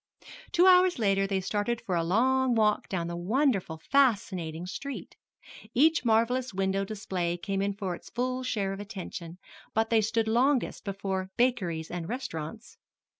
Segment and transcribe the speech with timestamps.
[0.51, 5.15] Two hours later they started for a long walk down the wonderful, fascinating street.
[5.75, 9.37] Each marvelous window display came in for its full share of attention,
[9.75, 12.79] but they stood longest before bakeries and restaurants.